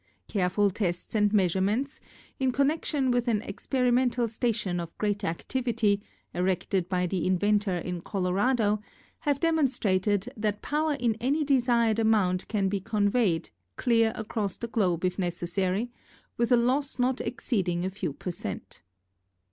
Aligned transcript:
Care 0.27 0.49
ful 0.49 0.71
tests 0.71 1.13
and 1.13 1.31
measurements 1.31 1.99
in 2.39 2.51
connection 2.51 3.11
with 3.11 3.27
an 3.27 3.43
experimental 3.43 4.27
station 4.27 4.79
of 4.79 4.97
great 4.97 5.23
activity, 5.23 6.01
erected 6.33 6.89
by 6.89 7.05
the 7.05 7.27
inventor 7.27 7.77
in 7.77 8.01
Colorado, 8.01 8.81
have 9.19 9.39
demonstrated 9.39 10.33
that 10.35 10.63
power 10.63 10.95
in 10.95 11.13
any 11.21 11.43
desired 11.43 11.99
amount 11.99 12.47
can 12.47 12.67
be 12.67 12.79
conveyed, 12.79 13.51
clear 13.75 14.11
across 14.15 14.57
the 14.57 14.65
Globe 14.67 15.05
if 15.05 15.19
necessary, 15.19 15.91
with 16.35 16.51
a 16.51 16.57
loss 16.57 16.97
not 16.97 17.21
exceeding 17.21 17.85
a 17.85 17.91
few 17.91 18.11
per 18.11 18.31
cent. 18.31 18.81